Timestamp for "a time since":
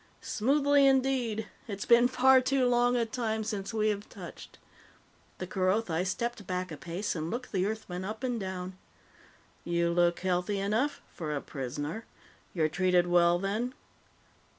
2.95-3.71